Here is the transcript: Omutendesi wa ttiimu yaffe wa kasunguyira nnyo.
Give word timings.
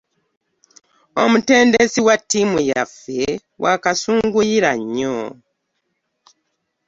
Omutendesi 1.23 1.99
wa 2.07 2.15
ttiimu 2.21 2.57
yaffe 2.69 3.19
wa 3.63 3.73
kasunguyira 3.83 4.71
nnyo. 4.81 5.15